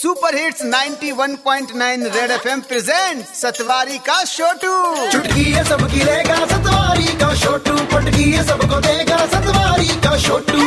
Super 0.00 0.34
hits 0.36 0.62
91.9 0.64 2.04
red 2.14 2.30
FM 2.30 2.60
present 2.68 3.24
Satwari 3.36 3.98
का 3.98 4.22
छोटू 4.24 5.10
चुटकी 5.12 5.42
है 5.44 5.64
सबकी 5.64 6.02
रहेगा 6.04 6.36
सतवारी 6.46 7.06
का 7.22 7.34
छोटू 7.34 7.74
पटकी 7.92 8.30
है 8.30 8.42
सबको 8.46 8.80
देगा 8.86 9.16
सतवारी 9.34 9.88
का 10.06 10.16
छोटू 10.18 10.58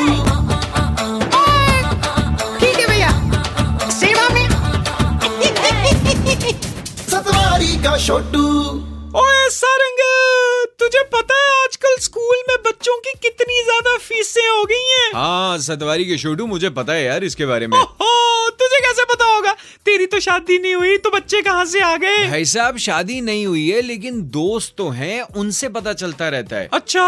ठीक 2.59 2.79
है 2.79 2.88
भैया। 2.88 3.09
सेवा 3.99 4.27
में। 4.29 4.47
सतवारी 7.10 7.76
का 7.84 7.97
छोटू 8.06 8.46
ओए 9.24 9.50
सारंग 9.58 10.00
तुझे 10.79 11.04
पता 11.15 11.36
है 11.42 11.52
आजकल 11.63 11.96
स्कूल 12.02 12.38
में 12.50 12.56
बच्चों 12.68 12.97
की 13.08 13.13
कितनी 13.22 13.62
ज़्यादा 13.63 13.97
फीसें 14.08 14.47
हो 14.50 14.63
गई 14.63 14.86
हैं? 14.92 15.12
हाँ 15.15 15.58
सतवारी 15.68 16.05
के 16.05 16.18
छोटू 16.18 16.45
मुझे 16.48 16.70
पता 16.80 16.94
है 16.94 17.04
यार 17.04 17.23
इसके 17.23 17.45
बारे 17.45 17.68
में। 17.68 17.77
तुझे 18.59 18.80
होगा? 19.44 19.55
तेरी 19.85 20.05
तो 20.05 20.20
शादी 20.20 20.59
नहीं 20.59 20.76
हुई 20.76 20.98
तो 20.98 21.09
बच्चे 21.09 21.41
कहाँ 21.41 21.66
से 21.66 21.81
आ 21.81 21.95
गए? 21.98 22.27
भाई 22.30 22.45
साहब 22.45 22.77
शादी 22.77 23.20
नहीं 23.22 23.45
हुई 23.45 23.70
है 23.70 23.81
लेकिन 23.81 24.22
दोस्त 24.31 24.73
तो 24.77 24.90
हैं 24.90 25.22
उनसे 25.22 25.70
पता 25.70 25.94
चलता 25.94 26.30
रहता 26.30 26.55
है। 26.55 26.70
अच्छा। 26.73 27.05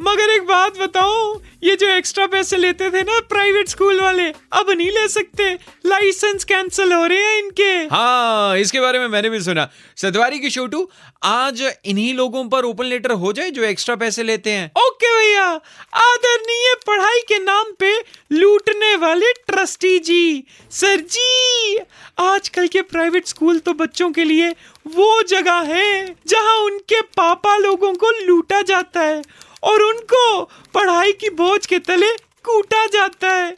मगर 0.00 0.30
एक 0.30 0.42
बात 0.46 0.78
बताओ 0.78 1.40
ये 1.64 1.74
जो 1.76 1.86
एक्स्ट्रा 1.88 2.26
पैसे 2.26 2.56
लेते 2.56 2.90
थे 2.90 3.02
ना 3.02 3.18
प्राइवेट 3.28 3.68
स्कूल 3.68 4.00
वाले 4.00 4.24
अब 4.52 4.70
नहीं 4.70 4.90
ले 4.90 5.06
सकते। 5.08 5.52
लाइसेंस 5.86 6.44
कैंसिल 6.44 6.92
हो 6.92 7.04
रहे 7.06 7.22
हैं 7.22 7.38
इनके। 7.38 7.70
हाँ 7.94 8.58
इसके 8.58 8.80
बारे 8.80 8.98
में 8.98 9.06
मैंने 9.08 9.30
भी 9.30 9.40
सुना। 9.40 9.68
सतवारी 9.96 10.38
की 10.38 10.50
छोटू 10.50 10.88
आज 11.24 11.62
इन्हीं 11.62 12.14
लोगों 12.14 12.44
पर 12.48 12.64
ओपन 12.64 12.84
लेटर 12.84 13.12
हो 13.12 13.32
जाए 13.32 13.50
जो 13.50 13.62
एक्स्ट्रा 13.64 13.96
पैसे 13.96 14.22
लेते 14.22 14.50
हैं? 14.50 14.70
ओके 14.78 15.10
भैया 15.16 15.46
आदरणीय 16.02 16.74
पढ़ाई 16.86 17.20
के 17.28 17.38
नाम 17.38 17.72
पे 17.78 17.92
लूटने 18.32 18.94
वाले 18.96 19.32
ट्रस्टी 19.46 19.98
जी। 20.00 20.44
सर 20.70 21.00
जी 21.08 21.78
आजकल 22.20 22.66
के 22.66 22.82
प्राइवेट 22.84 23.26
स्कूल 23.26 23.58
तो 23.58 23.72
बच्चों 23.74 24.10
के 24.12 24.24
लिए 24.24 24.50
वो 24.86 25.22
जगह 25.28 25.60
है 25.66 26.14
जहाँ 26.28 26.56
उनके 26.60 27.00
पापा 27.16 27.56
लोगों 27.56 27.92
को 27.94 28.10
लूटा 28.26 28.62
जाता 28.62 29.00
है। 29.00 29.22
और 29.62 29.82
उनको 29.82 30.42
पढ़ाई 30.74 31.12
की 31.12 31.30
बोझ 31.32 31.64
के 31.66 31.78
तले 31.80 32.10
कूटा 32.44 32.84
जाता 32.88 33.30
है। 33.30 33.54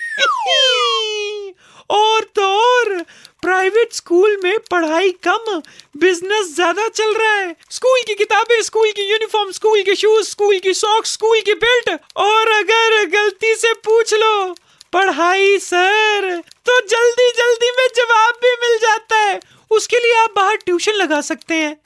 और 1.90 2.22
तो 2.36 2.46
और 2.56 3.02
प्राइवेट 3.42 3.92
स्कूल 3.92 4.36
में 4.44 4.58
पढ़ाई 4.70 5.10
कम 5.26 5.60
बिज़नेस 6.00 6.54
ज़्यादा 6.54 6.86
चल 6.88 7.14
रहा 7.14 7.32
है। 7.32 7.54
स्कूल 7.70 8.02
की 8.06 8.14
किताबें 8.14 8.60
स्कूल 8.62 8.90
की 8.92 9.02
यूनिफॉर्म 9.02 9.50
स्कूल 9.52 9.82
के 9.82 9.94
शूज़ 9.94 10.28
स्कूल 10.28 10.58
की 10.58 10.74
सॉक्स 10.74 11.12
स्कूल 11.12 11.40
की 11.40 11.54
बेल्ट 11.56 11.90
और 12.18 12.50
अगर 12.50 13.04
गलती 13.10 13.54
से 13.54 13.72
पूछ 13.86 14.14
लो, 14.14 14.54
पढ़ाई 14.92 15.58
सर 15.60 16.36
तो 16.66 16.80
जल्दी 16.88 17.30
जल्दी 17.36 17.70
में 17.70 17.86
जवाब 17.96 18.38
भी 18.42 18.52
मिल 18.62 18.78
जाता 18.78 19.16
है। 19.18 19.40
उसके 19.70 19.98
लिए 19.98 20.14
आप 20.14 20.32
बाहर 20.36 20.56
ट्यूशन 20.56 20.92
लगा 20.94 21.20
सकते 21.22 21.54
हैं। 21.54 21.76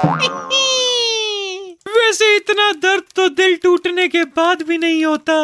वैसे 2.04 2.34
इतना 2.36 2.70
दर्द 2.72 3.02
तो 3.16 3.28
दिल 3.30 3.54
टूटने 3.56 4.06
के 4.08 4.22
बाद 4.36 4.62
भी 4.62 4.76
नहीं 4.78 5.04
होता। 5.04 5.34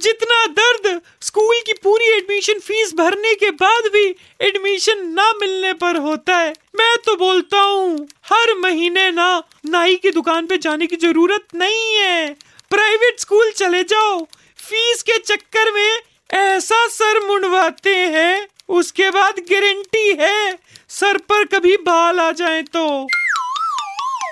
जितना 0.00 0.44
दर्द 0.48 1.00
स्कूल 1.20 1.60
की 1.66 1.72
पूरी 1.82 2.10
एडमिशन 2.12 2.58
फ़ीस 2.60 2.92
भरने 2.94 3.34
के 3.34 3.50
बाद 3.60 3.86
भी 3.92 4.04
एडमिशन 4.40 5.06
ना 5.10 5.30
मिलने 5.32 5.72
पर 5.74 5.96
होता 5.98 6.36
है। 6.36 6.52
मैं 6.76 6.96
तो 7.06 7.14
बोलता 7.16 7.60
हूँ, 7.60 8.08
हर 8.24 8.54
महीने 8.58 9.10
ना 9.10 9.42
नाई 9.66 9.96
की 9.96 10.10
दुकान 10.10 10.46
पे 10.46 10.58
जाने 10.58 10.86
की 10.86 10.96
ज़रूरत 10.96 11.46
नहीं 11.54 11.94
है। 11.94 12.32
प्राइवेट 12.70 13.20
स्कूल 13.20 13.50
चले 13.52 13.82
जाओ। 13.84 14.22
फ़ीस 14.58 15.02
के 15.02 15.18
चक्कर 15.20 15.72
में 15.72 15.98
ऐसा 16.34 16.86
सर 16.88 17.26
मुंडवाते 17.26 17.96
हैं, 17.96 18.46
उसके 18.70 19.10
बाद 19.10 19.40
गारंटी 19.50 20.08
है, 20.20 20.58
सर 20.90 21.18
पर 21.28 21.44
कभी 21.48 21.76
बाल 21.82 22.20
आ 22.20 22.30
जाए 22.34 22.62
तो। 22.70 22.86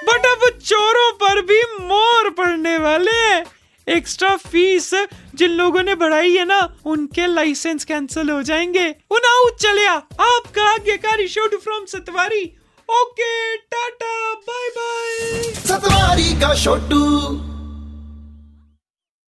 बट 0.05 0.27
अब 0.27 0.49
चोरों 0.59 1.11
पर 1.13 1.41
भी 1.43 1.63
मोर 1.81 2.31
पड़ने 2.31 2.77
वाले 2.79 3.11
हैं। 3.11 3.45
एक्स्ट्रा 3.87 4.35
फ़ीस 4.37 4.91
जिन 5.35 5.51
लोगों 5.51 5.83
ने 5.83 5.95
बढ़ाई 5.95 6.37
है 6.37 6.45
ना, 6.45 6.61
उनके 6.87 7.27
लाइसेंस 7.27 7.85
कैंसिल 7.85 8.31
हो 8.31 8.43
जाएँगे। 8.43 8.95
चलिया 9.63 9.93
आपका 10.21 10.63
आज्ञाकारी 10.65 11.27
showed 11.29 11.59
from 11.61 11.85
Satwari. 11.85 12.43
Okay 12.89 13.57
tata 13.57 14.35
bye 14.35 14.69
bye 14.69 15.43
Satwari 15.55 16.33
का 16.41 16.55
छोटू 16.55 17.01